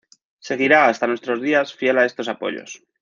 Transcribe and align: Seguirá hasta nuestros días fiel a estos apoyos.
Seguirá 0.39 0.87
hasta 0.87 1.05
nuestros 1.05 1.43
días 1.43 1.75
fiel 1.75 1.99
a 1.99 2.05
estos 2.05 2.27
apoyos. 2.27 2.81